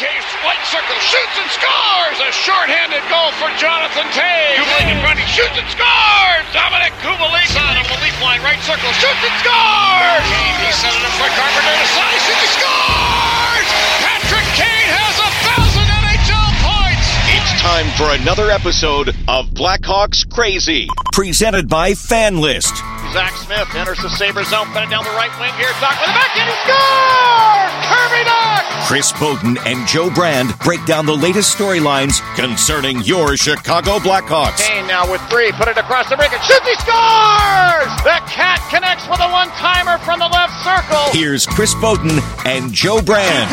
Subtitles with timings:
[0.00, 2.16] Toews, right circle, shoots and scores!
[2.24, 4.56] A shorthanded goal for Jonathan Toews.
[4.56, 6.46] Kubalik in front, he shoots and scores!
[6.56, 10.24] Dominik Kubalik on the leaf line, right circle, shoots and scores!
[10.24, 13.68] Kane, he set it up for Carpenter to side, shoots and scores!
[14.00, 17.06] Patrick Kane has a thousand NHL points!
[17.36, 22.72] It's time for another episode of Blackhawks Crazy, presented by FanList.
[23.12, 25.66] Zack Smith enters the Sabres zone, put it down the right wing here.
[25.82, 27.72] Dach with the back, and he scores!
[27.90, 28.86] Kirby Dach!
[28.86, 34.58] Chris Boden and Joe Brand break down the latest storylines concerning your Chicago Blackhawks.
[34.62, 37.90] Kane now with three, put it across the ring, and shoots, he scores!
[38.06, 41.10] The Cat connects with a one-timer from the left circle.
[41.10, 43.50] Here's Chris Boden and Joe Brand.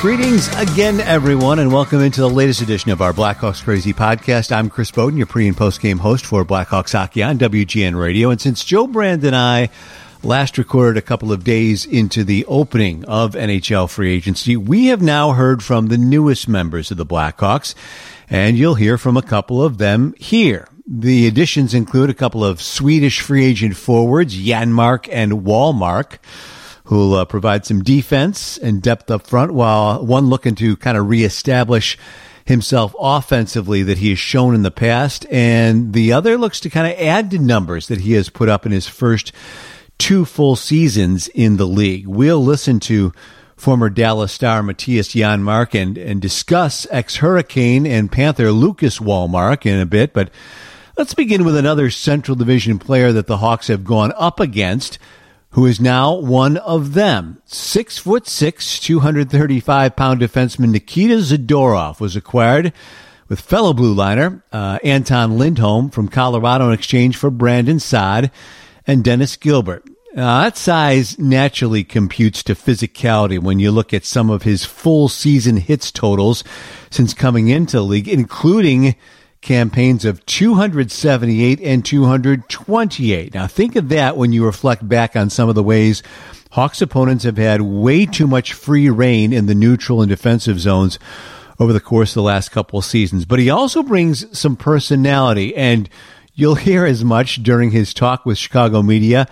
[0.00, 4.50] Greetings again, everyone, and welcome into the latest edition of our Blackhawks Crazy podcast.
[4.50, 8.30] I'm Chris Boden, your pre and post game host for Blackhawks Hockey on WGN Radio.
[8.30, 9.68] And since Joe Brand and I
[10.22, 15.02] last recorded a couple of days into the opening of NHL free agency, we have
[15.02, 17.74] now heard from the newest members of the Blackhawks,
[18.30, 20.66] and you'll hear from a couple of them here.
[20.86, 26.20] The additions include a couple of Swedish free agent forwards, Janmark and Wallmark
[26.90, 31.08] who'll uh, provide some defense and depth up front, while one looking to kind of
[31.08, 31.96] reestablish
[32.44, 36.92] himself offensively that he has shown in the past, and the other looks to kind
[36.92, 39.30] of add to numbers that he has put up in his first
[39.98, 42.08] two full seasons in the league.
[42.08, 43.12] We'll listen to
[43.56, 49.86] former Dallas star Mattias Janmark and, and discuss ex-Hurricane and Panther Lucas Wallmark in a
[49.86, 50.28] bit, but
[50.98, 54.98] let's begin with another Central Division player that the Hawks have gone up against–
[55.52, 57.42] who is now one of them.
[57.44, 62.72] Six foot six, 235 pound defenseman Nikita Zadorov was acquired
[63.28, 68.30] with fellow blue liner uh, Anton Lindholm from Colorado in exchange for Brandon Saad
[68.86, 69.84] and Dennis Gilbert.
[70.16, 75.08] Uh, that size naturally computes to physicality when you look at some of his full
[75.08, 76.42] season hits totals
[76.90, 78.96] since coming into the league, including
[79.40, 83.34] campaigns of 278 and 228.
[83.34, 86.02] Now think of that when you reflect back on some of the ways
[86.50, 90.98] Hawks opponents have had way too much free reign in the neutral and defensive zones
[91.58, 93.24] over the course of the last couple of seasons.
[93.24, 95.88] But he also brings some personality and
[96.34, 99.28] you'll hear as much during his talk with Chicago media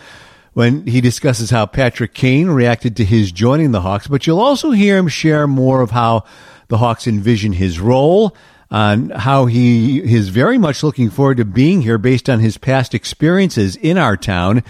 [0.53, 4.73] when he discusses how Patrick Kane reacted to his joining the Hawks, but you'll also
[4.73, 6.25] hear him share more of how
[6.69, 8.35] the Hawks envision his role,
[8.71, 12.95] on how he is very much looking forward to being here based on his past
[12.95, 14.63] experiences in our town,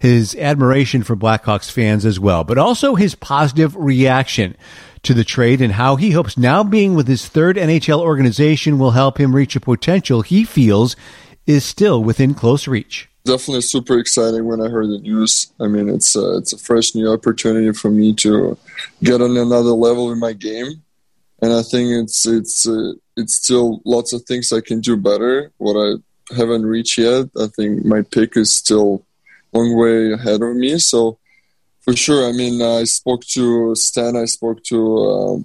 [0.00, 4.56] his admiration for Blackhawks fans as well, but also his positive reaction
[5.02, 8.92] to the trade and how he hopes now being with his third NHL organization will
[8.92, 10.96] help him reach a potential he feels
[11.46, 13.08] is still within close reach.
[13.24, 15.52] Definitely super exciting when I heard the news.
[15.60, 18.58] I mean, it's a, it's a fresh new opportunity for me to
[19.02, 20.82] get on another level in my game
[21.44, 25.52] and I think it's it's uh, it's still lots of things I can do better.
[25.58, 29.04] What I haven't reached yet, I think my pick is still
[29.52, 30.78] long way ahead of me.
[30.78, 31.18] So
[31.80, 35.44] for sure, I mean, I spoke to Stan, I spoke to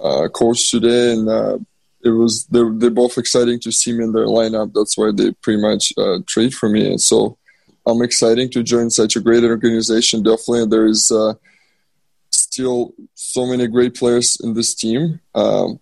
[0.00, 1.58] uh, uh, coach today, and uh,
[2.04, 4.72] it was they're, they're both exciting to see me in their lineup.
[4.74, 7.38] That's why they pretty much uh, trade for me, and so
[7.86, 10.22] I'm exciting to join such a great organization.
[10.22, 11.34] Definitely, there is uh,
[12.30, 15.20] still so many great players in this team.
[15.34, 15.80] Um,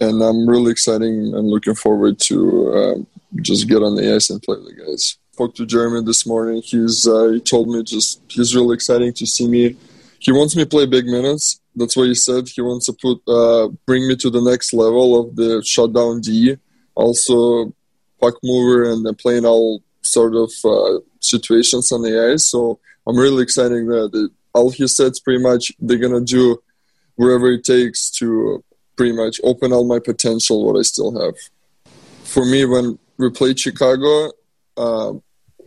[0.00, 2.94] and I'm really excited and looking forward to uh,
[3.42, 5.18] just get on the ice and play the guys.
[5.32, 6.62] Spoke to Jeremy this morning.
[6.62, 9.76] He's uh, he told me just he's really exciting to see me.
[10.18, 11.60] He wants me to play big minutes.
[11.76, 12.48] That's what he said.
[12.48, 16.56] He wants to put uh, bring me to the next level of the shutdown D.
[16.94, 17.72] Also,
[18.20, 22.46] puck mover and playing all sort of uh, situations on the ice.
[22.46, 26.60] So I'm really excited that all he said pretty much they're gonna do
[27.14, 28.64] wherever it takes to
[28.98, 31.34] pretty much open all my potential what I still have.
[32.24, 34.32] For me, when we played Chicago,
[34.76, 35.12] uh,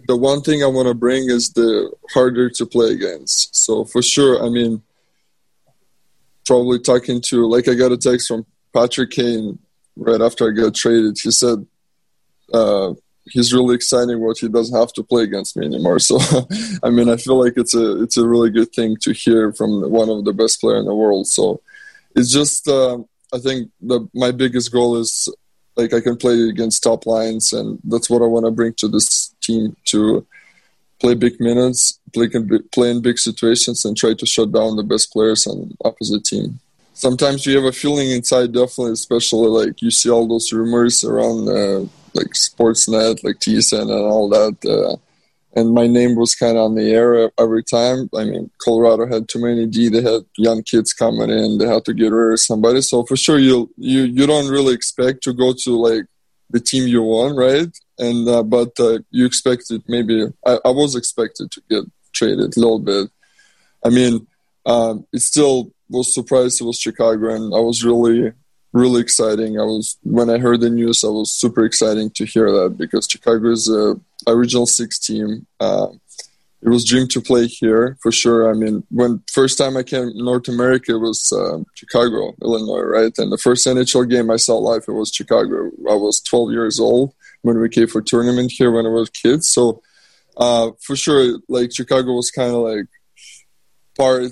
[0.07, 3.55] the one thing I want to bring is the harder to play against.
[3.55, 4.83] So for sure, I mean,
[6.45, 9.57] probably talking to like I got a text from Patrick Kane
[9.95, 11.17] right after I got traded.
[11.21, 11.65] He said,
[12.53, 12.93] uh,
[13.25, 15.99] he's really excited what he doesn't have to play against me anymore.
[15.99, 16.19] So,
[16.83, 19.89] I mean, I feel like it's a it's a really good thing to hear from
[19.89, 21.27] one of the best player in the world.
[21.27, 21.61] So,
[22.15, 22.97] it's just uh,
[23.33, 25.29] I think the my biggest goal is
[25.75, 28.87] like I can play against top lines, and that's what I want to bring to
[28.87, 30.25] this team to
[30.99, 32.29] play big minutes, play
[32.71, 36.59] play in big situations, and try to shut down the best players on opposite team.
[36.93, 41.47] Sometimes you have a feeling inside, definitely, especially like you see all those rumors around.
[41.49, 44.57] Uh, like Sportsnet, like TSN, and all that.
[44.65, 44.97] Uh,
[45.53, 48.09] and my name was kind of on the air every time.
[48.15, 49.89] I mean, Colorado had too many D.
[49.89, 51.57] They had young kids coming in.
[51.57, 52.81] They had to get rid of somebody.
[52.81, 56.05] So for sure, you you you don't really expect to go to like
[56.49, 57.67] the team you want, right?
[57.99, 61.83] And uh, but uh, you expected maybe I, I, was expected to get
[62.13, 63.09] traded a little bit.
[63.85, 64.27] I mean,
[64.65, 68.31] um, it still was surprised it was Chicago, and I was really
[68.73, 69.59] really exciting.
[69.59, 73.07] I was when I heard the news, I was super exciting to hear that because
[73.09, 73.95] Chicago is a
[74.27, 75.45] original six team.
[75.59, 75.87] Uh,
[76.63, 78.49] it was dream to play here for sure.
[78.49, 83.17] I mean, when first time I came North America, it was uh, Chicago, Illinois, right?
[83.17, 85.71] And the first NHL game I saw live, it was Chicago.
[85.89, 89.49] I was 12 years old when we came for tournament here when I was kids.
[89.49, 89.81] So
[90.37, 92.85] uh, for sure, like Chicago was kind of like
[93.97, 94.31] part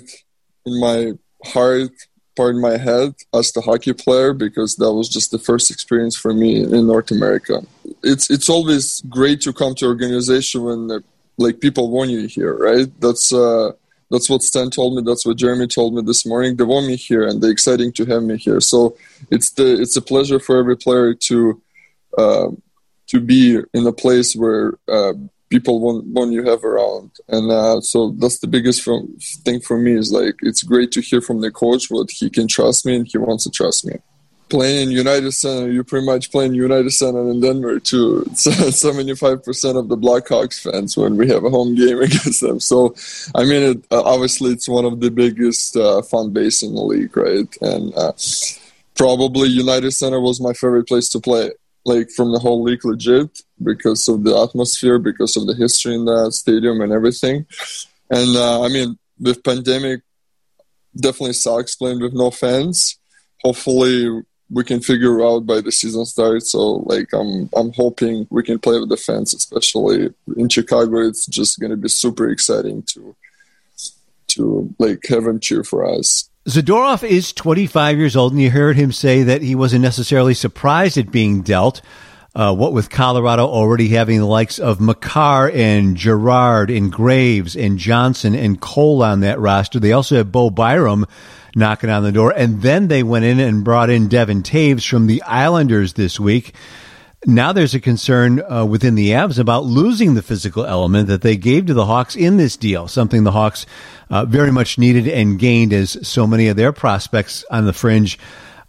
[0.66, 1.12] in my
[1.44, 1.90] heart,
[2.36, 6.16] part in my head as the hockey player because that was just the first experience
[6.16, 7.62] for me in North America.
[8.02, 11.02] It's it's always great to come to organization when
[11.38, 12.88] like people want you here, right?
[13.00, 13.72] That's uh,
[14.10, 15.02] that's what Stan told me.
[15.04, 16.56] That's what Jeremy told me this morning.
[16.56, 18.60] They want me here, and they're exciting to have me here.
[18.60, 18.96] So
[19.30, 21.62] it's the it's a pleasure for every player to
[22.18, 22.48] uh,
[23.08, 25.14] to be in a place where uh,
[25.50, 28.88] people want want you have around, and uh, so that's the biggest
[29.44, 29.92] thing for me.
[29.92, 33.06] Is like it's great to hear from the coach what he can trust me and
[33.06, 33.98] he wants to trust me
[34.50, 38.24] playing United Center, you pretty much playing United Center in Denver too.
[38.34, 42.60] Seventy-five percent of the Blackhawks fans when we have a home game against them.
[42.60, 42.94] So,
[43.34, 46.82] I mean, it, uh, obviously, it's one of the biggest uh, fan base in the
[46.82, 47.48] league, right?
[47.62, 48.12] And uh,
[48.96, 51.52] probably United Center was my favorite place to play,
[51.84, 56.04] like from the whole league, legit, because of the atmosphere, because of the history in
[56.04, 57.46] that stadium and everything.
[58.10, 60.02] And uh, I mean, with pandemic,
[60.94, 62.98] definitely sucks playing with no fans
[63.42, 64.22] hopefully
[64.52, 66.52] we can figure out by the season starts.
[66.52, 71.06] So like I'm I'm hoping we can play with the fans, especially in Chicago.
[71.06, 73.14] It's just going to be super exciting to
[74.28, 76.29] to like have them cheer for us.
[76.50, 80.98] Zadorov is 25 years old, and you heard him say that he wasn't necessarily surprised
[80.98, 81.80] at being dealt.
[82.34, 87.78] Uh, what with Colorado already having the likes of Makar and Girard and Graves and
[87.78, 91.06] Johnson and Cole on that roster, they also have Bo Byram
[91.54, 92.32] knocking on the door.
[92.36, 96.52] And then they went in and brought in Devon Toews from the Islanders this week.
[97.26, 101.36] Now there's a concern uh, within the Avs about losing the physical element that they
[101.36, 103.66] gave to the Hawks in this deal, something the Hawks
[104.08, 108.18] uh, very much needed and gained as so many of their prospects on the fringe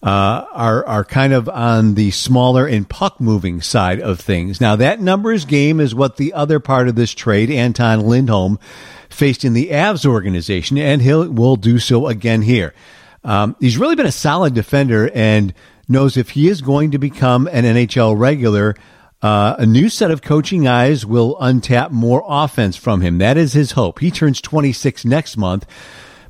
[0.04, 4.60] uh, are are kind of on the smaller and puck moving side of things.
[4.60, 8.60] Now that numbers game is what the other part of this trade, Anton Lindholm,
[9.10, 12.74] faced in the Avs organization, and he will do so again here.
[13.24, 15.54] Um, he's really been a solid defender and
[15.92, 18.76] knows if he is going to become an NHL regular,
[19.22, 23.20] uh, a new set of coaching eyes will untap more offense from him.
[23.20, 24.00] That is his hope.
[24.00, 25.68] He turns 26 next month.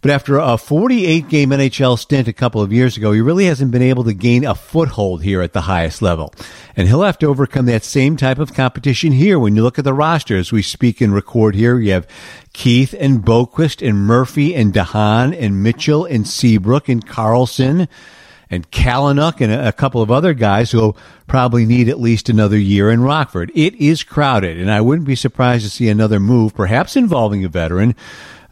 [0.02, 3.70] But after a 48 game NHL stint a couple of years ago, he really hasn't
[3.70, 6.34] been able to gain a foothold here at the highest level.
[6.76, 9.86] And he'll have to overcome that same type of competition here when you look at
[9.86, 11.80] the roster as we speak and record here.
[11.80, 12.08] You have
[12.52, 17.88] Keith and Boqvist and Murphy and DeHaan and Mitchell and Seabrook and Carlsson
[18.52, 22.92] and Kalynuk and a couple of other guys who'll probably need at least another year
[22.92, 23.52] in Rockford.
[23.56, 27.50] It is crowded, and I wouldn't be surprised to see another move, perhaps involving a
[27.50, 27.96] veteran,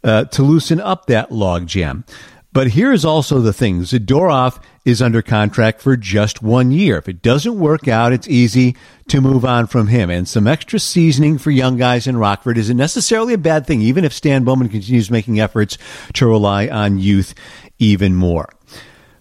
[0.03, 2.05] uh, to loosen up that logjam.
[2.51, 6.97] But here's also the thing Zadorov is under contract for just one year.
[6.97, 8.75] If it doesn't work out, it's easy
[9.09, 10.09] to move on from him.
[10.09, 14.03] And some extra seasoning for young guys in Rockford isn't necessarily a bad thing, even
[14.03, 15.77] if Stan Bowman continues making efforts
[16.13, 17.35] to rely on youth
[17.77, 18.49] even more.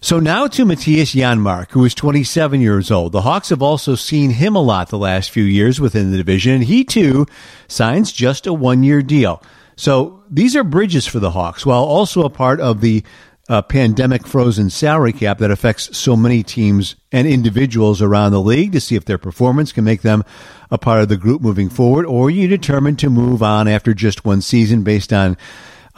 [0.01, 3.11] So now to Mattias Janmark, who is 27 years old.
[3.11, 6.53] The Hawks have also seen him a lot the last few years within the division,
[6.53, 7.25] and he too
[7.67, 9.43] signs just a one year deal.
[9.75, 13.03] So these are bridges for the Hawks, while also a part of the
[13.49, 18.71] uh, pandemic frozen salary cap that affects so many teams and individuals around the league
[18.71, 20.23] to see if their performance can make them
[20.71, 24.23] a part of the group moving forward, or you determine to move on after just
[24.23, 25.35] one season based on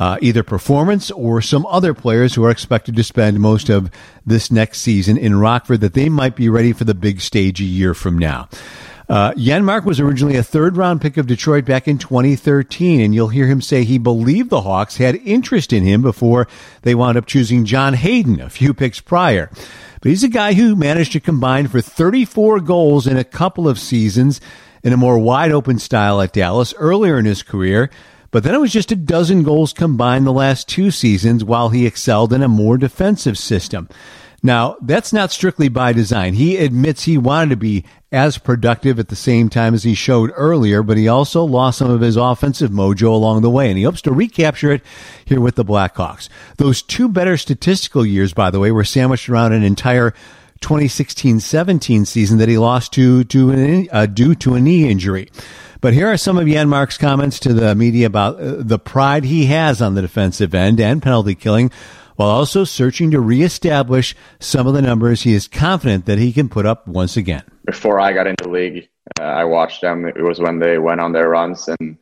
[0.01, 3.91] uh, either performance or some other players who are expected to spend most of
[4.25, 7.65] this next season in Rockford that they might be ready for the big stage a
[7.65, 8.49] year from now.
[9.07, 13.27] Uh, Janmark was originally a third round pick of Detroit back in 2013, and you'll
[13.27, 16.47] hear him say he believed the Hawks had interest in him before
[16.81, 19.51] they wound up choosing John Hayden a few picks prior.
[20.01, 23.77] But he's a guy who managed to combine for 34 goals in a couple of
[23.77, 24.41] seasons
[24.81, 27.91] in a more wide open style at Dallas earlier in his career.
[28.31, 31.85] But then it was just a dozen goals combined the last two seasons while he
[31.85, 33.89] excelled in a more defensive system.
[34.43, 36.33] Now, that's not strictly by design.
[36.33, 40.31] He admits he wanted to be as productive at the same time as he showed
[40.35, 43.83] earlier, but he also lost some of his offensive mojo along the way, and he
[43.83, 44.81] hopes to recapture it
[45.25, 46.27] here with the Blackhawks.
[46.57, 50.13] Those two better statistical years, by the way, were sandwiched around an entire
[50.61, 55.29] 2016-17 season that he lost to, to an, uh, due to a knee injury.
[55.81, 59.47] But here are some of Janmark's comments to the media about uh, the pride he
[59.47, 61.71] has on the defensive end and penalty killing,
[62.17, 66.49] while also searching to reestablish some of the numbers he is confident that he can
[66.49, 67.41] put up once again.
[67.65, 70.05] Before I got into the league, uh, I watched them.
[70.05, 71.97] It was when they went on their runs and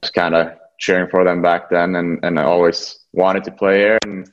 [0.00, 1.96] was kind of cheering for them back then.
[1.96, 4.32] And, and I always wanted to play here and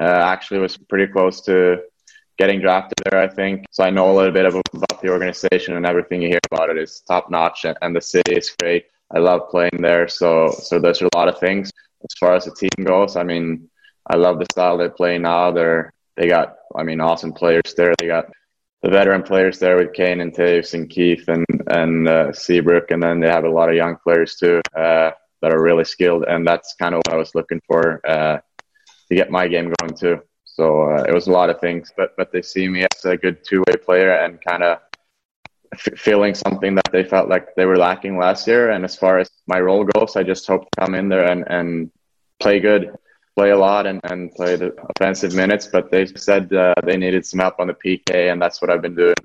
[0.00, 1.76] uh, actually was pretty close to
[2.38, 3.64] getting drafted there, I think.
[3.70, 6.78] So I know a little bit about the organization and everything you hear about it
[6.78, 8.86] is top notch and the city is great.
[9.14, 10.08] I love playing there.
[10.08, 11.70] So, so there's a lot of things
[12.02, 13.16] as far as the team goes.
[13.16, 13.68] I mean,
[14.08, 15.50] I love the style they play now.
[15.50, 17.94] They're, they got, I mean, awesome players there.
[17.98, 18.26] They got
[18.82, 22.90] the veteran players there with Kane and Toews and Keith and, and uh, Seabrook.
[22.90, 25.10] And then they have a lot of young players too uh,
[25.42, 26.24] that are really skilled.
[26.28, 28.38] And that's kind of what I was looking for uh,
[29.08, 30.20] to get my game going too.
[30.56, 33.16] So uh, it was a lot of things, but but they see me as a
[33.16, 34.78] good two way player and kind of
[35.74, 38.70] f- feeling something that they felt like they were lacking last year.
[38.70, 41.44] And as far as my role goes, I just hope to come in there and,
[41.48, 41.90] and
[42.40, 42.96] play good,
[43.36, 45.66] play a lot, and, and play the offensive minutes.
[45.66, 48.82] But they said uh, they needed some help on the PK, and that's what I've
[48.82, 49.22] been doing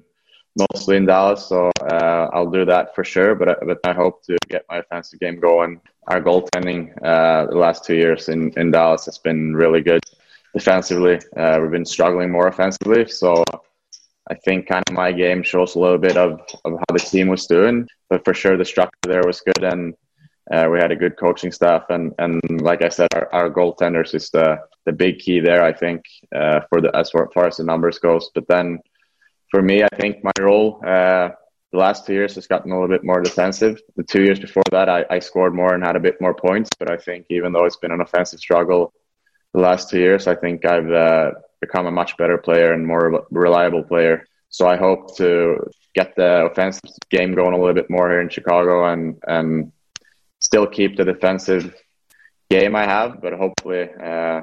[0.60, 1.46] mostly in Dallas.
[1.46, 3.36] So uh, I'll do that for sure.
[3.36, 5.80] But but I hope to get my offensive game going.
[6.08, 10.04] Our goaltending uh, the last two years in, in Dallas has been really good
[10.54, 11.20] defensively.
[11.38, 13.44] Uh, we've been struggling more offensively, so
[14.30, 17.28] I think kind of my game shows a little bit of, of how the team
[17.28, 17.88] was doing.
[18.10, 19.94] But for sure, the structure there was good, and
[20.52, 21.84] uh, we had a good coaching staff.
[21.90, 25.64] And, and like I said, our, our goaltenders is the the big key there.
[25.64, 26.02] I think
[26.36, 28.32] uh, for the as far, as the numbers goes.
[28.34, 28.80] But then
[29.50, 30.82] for me, I think my role.
[30.86, 31.30] Uh,
[31.72, 33.80] the last two years has gotten a little bit more defensive.
[33.96, 36.70] The two years before that, I, I scored more and had a bit more points.
[36.78, 38.94] But I think even though it's been an offensive struggle,
[39.54, 43.26] the last two years, I think I've uh, become a much better player and more
[43.32, 44.28] reliable player.
[44.50, 45.58] So I hope to
[45.96, 49.72] get the offensive game going a little bit more here in Chicago and and
[50.40, 51.76] still keep the defensive
[52.50, 54.42] game I have, but hopefully uh,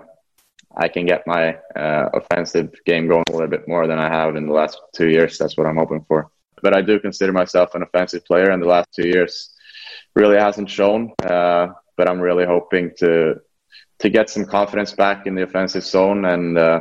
[0.77, 4.37] I can get my uh, offensive game going a little bit more than I have
[4.37, 5.37] in the last two years.
[5.37, 6.31] That's what I'm hoping for.
[6.63, 9.55] But I do consider myself an offensive player, and the last two years
[10.15, 11.13] really hasn't shown.
[11.23, 13.41] Uh, but I'm really hoping to
[14.01, 16.81] to get some confidence back in the offensive zone and uh,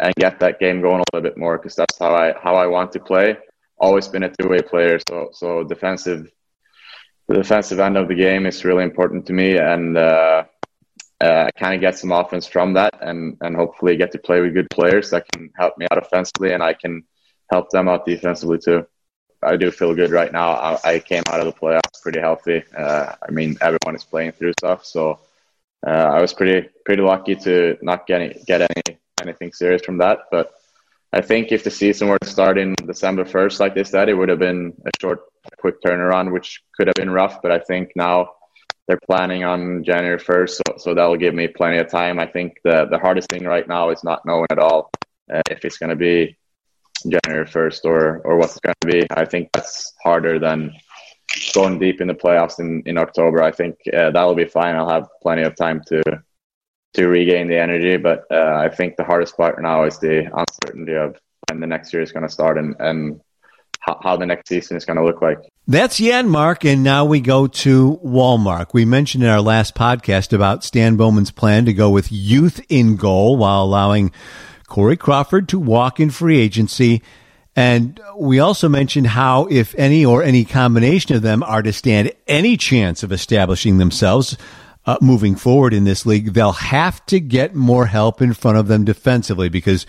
[0.00, 2.66] and get that game going a little bit more because that's how I how I
[2.66, 3.36] want to play.
[3.78, 6.30] Always been a two way player, so so defensive
[7.28, 10.44] the defensive end of the game is really important to me, and uh,
[11.20, 14.54] uh, kind of get some offense from that, and and hopefully get to play with
[14.54, 17.04] good players that can help me out offensively, and I can
[17.50, 18.86] help them out defensively too.
[19.42, 20.52] I do feel good right now.
[20.52, 22.62] I, I came out of the playoffs pretty healthy.
[22.76, 25.18] Uh, I mean, everyone is playing through stuff, so
[25.86, 30.18] uh, I was pretty pretty lucky to not get get any anything serious from that.
[30.30, 30.52] But
[31.12, 34.14] I think if the season were to start in December first, like they said, it
[34.14, 35.20] would have been a short,
[35.58, 37.42] quick turnaround, which could have been rough.
[37.42, 38.30] But I think now
[38.86, 42.18] they're planning on January first, so, so that will give me plenty of time.
[42.18, 44.90] I think the the hardest thing right now is not knowing at all
[45.32, 46.36] uh, if it's going to be
[47.06, 49.06] January first or or what's going to be.
[49.10, 50.72] I think that's harder than
[51.54, 54.76] going deep in the playoffs in, in October, I think uh, that'll be fine.
[54.76, 56.02] I'll have plenty of time to
[56.94, 57.96] to regain the energy.
[57.96, 61.16] But uh, I think the hardest part now is the uncertainty of
[61.48, 63.20] when the next year is going to start and, and
[63.80, 65.38] how, how the next season is going to look like.
[65.66, 68.74] That's Janmark, and now we go to Wallmark.
[68.74, 72.96] We mentioned in our last podcast about Stan Bowman's plan to go with youth in
[72.96, 74.12] goal while allowing
[74.66, 77.02] Corey Crawford to walk in free agency
[77.54, 82.12] and we also mentioned how, if any or any combination of them are to stand
[82.26, 84.36] any chance of establishing themselves
[84.86, 88.68] uh, moving forward in this league, they'll have to get more help in front of
[88.68, 89.86] them defensively because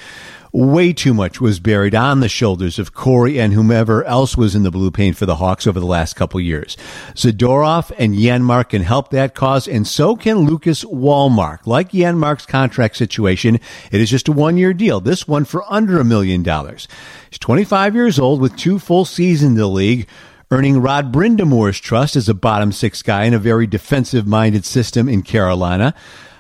[0.54, 4.62] way too much was buried on the shoulders of Corey and whomever else was in
[4.62, 6.78] the blue paint for the Hawks over the last couple years.
[7.16, 11.66] Zadorov and Janmark can help that cause, and so can Lucas Wallmark.
[11.66, 13.56] Like Janmark's contract situation,
[13.92, 15.00] it is just a one year deal.
[15.00, 16.88] This one for under a million dollars.
[17.32, 20.08] He's 25 years old with two full seasons in the league
[20.52, 25.10] earning Rod Brind'Amour's trust as a bottom six guy in a very defensive minded system
[25.10, 25.96] in Carolina.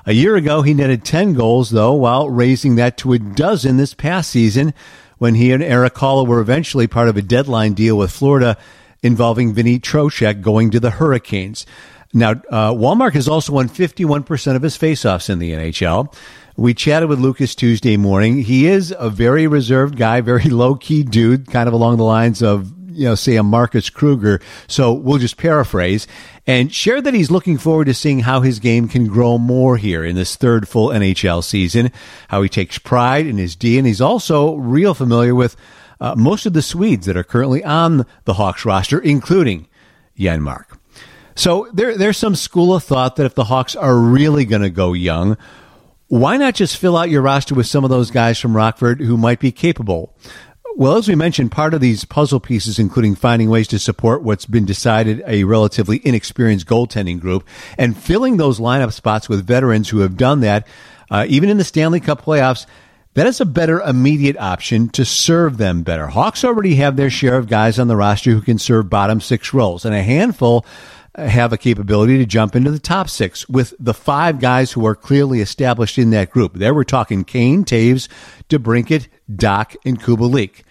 [0.05, 3.93] A year ago, he netted 10 goals, though, while raising that to a dozen this
[3.93, 4.73] past season
[5.17, 8.57] when he and Erik Haula were eventually part of a deadline deal with Florida
[9.01, 11.65] involving Vinny Trocheck going to the Hurricanes.
[12.13, 16.13] Now, uh, Wallmark has also won 51% of his faceoffs in the NHL.
[16.57, 18.41] We chatted with Lucas Tuesday morning.
[18.41, 22.43] He is a very reserved guy, very low key dude, kind of along the lines
[22.43, 24.39] of you know, say a Marcus Kruger.
[24.67, 26.07] So we'll just paraphrase
[26.45, 30.03] and share that he's looking forward to seeing how his game can grow more here
[30.03, 31.91] in this third full NHL season,
[32.27, 35.55] how he takes pride in his D, and he's also real familiar with
[35.99, 39.67] uh, most of the Swedes that are currently on the Hawks roster, including
[40.17, 40.65] Janmark.
[41.35, 44.69] So there, there's some school of thought that if the Hawks are really going to
[44.69, 45.37] go young,
[46.07, 49.17] why not just fill out your roster with some of those guys from Rockford who
[49.17, 50.13] might be capable?
[50.75, 54.47] Well, as we mentioned, part of these puzzle pieces, including finding ways to support what's
[54.47, 59.99] been decided a relatively inexperienced goaltending group and filling those lineup spots with veterans who
[59.99, 60.67] have done that,
[61.11, 62.65] uh, even in the Stanley Cup playoffs,
[63.13, 66.07] that is a better immediate option to serve them better.
[66.07, 69.53] Hawks already have their share of guys on the roster who can serve bottom six
[69.53, 70.65] roles, and a handful
[71.15, 74.95] have a capability to jump into the top six with the five guys who are
[74.95, 76.55] clearly established in that group.
[76.55, 78.07] There we're talking Kane, Toews,
[78.49, 80.63] DeBrincat, Dach, and Kubalik.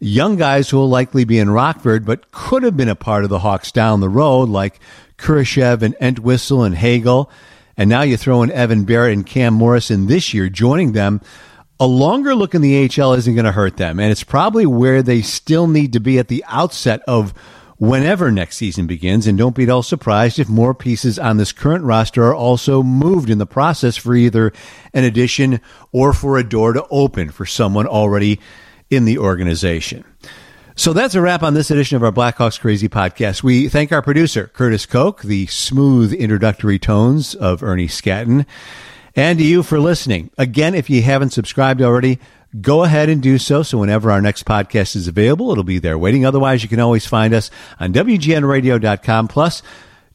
[0.00, 3.30] Young guys who will likely be in Rockford, but could have been a part of
[3.30, 4.80] the Hawks down the road, like
[5.16, 7.30] Kurashev and Entwistle and Hagel.
[7.76, 11.20] And now you throw in Evan Barratt and Cam Morrison this year, joining them.
[11.80, 15.02] A longer look in the AHL isn't going to hurt them, and it's probably where
[15.02, 17.34] they still need to be at the outset of
[17.76, 19.26] whenever next season begins.
[19.26, 22.82] And don't be at all surprised if more pieces on this current roster are also
[22.82, 24.52] moved in the process for either
[24.92, 25.60] an addition
[25.92, 28.40] or for a door to open for someone already
[28.90, 30.04] in the organization.
[30.76, 33.44] So that's a wrap on this edition of our Blackhawks Crazy podcast.
[33.44, 38.44] We thank our producer, Curtis Koch, the smooth introductory tones of Ernie Scatton,
[39.14, 40.30] and you for listening.
[40.36, 42.18] Again, if you haven't subscribed already,
[42.60, 43.62] go ahead and do so.
[43.62, 46.24] So whenever our next podcast is available, it'll be there waiting.
[46.24, 49.28] Otherwise, you can always find us on WGNradio.com.
[49.28, 49.62] Plus,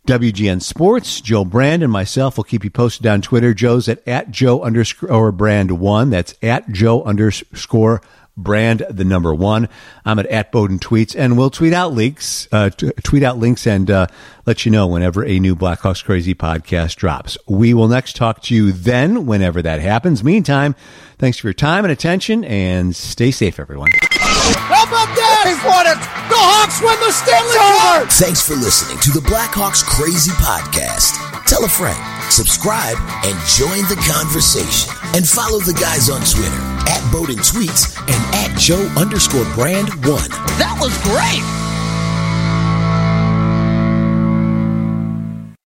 [0.07, 3.53] WGN Sports, Joe Brand and myself will keep you posted on Twitter.
[3.53, 6.09] Joe's at, at Joe underscore brand one.
[6.09, 8.01] That's at Joe underscore
[8.43, 9.69] brand the number one.
[10.05, 13.67] I'm at, at Boden Tweets, and we'll tweet out links, uh, t- tweet out links,
[13.67, 14.07] and uh,
[14.45, 17.37] let you know whenever a new Blackhawks Crazy podcast drops.
[17.47, 20.23] We will next talk to you then, whenever that happens.
[20.23, 20.75] Meantime,
[21.17, 23.89] thanks for your time and attention, and stay safe, everyone.
[24.11, 25.43] How about that?
[25.45, 25.99] They won it.
[26.29, 28.09] The Hawks win the Stanley Cup.
[28.09, 31.17] Thanks for listening to the Blackhawks Crazy Podcast.
[31.45, 31.97] Tell a friend,
[32.31, 34.93] subscribe, and join the conversation.
[35.13, 40.29] And follow the guys on Twitter at Boden Tweets and at Joe underscore brand one.
[40.57, 41.68] That was great.